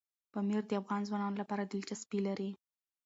پامیر 0.31 0.61
د 0.67 0.71
افغان 0.81 1.01
ځوانانو 1.07 1.39
لپاره 1.41 1.63
دلچسپي 1.71 2.19
لري. 2.27 2.49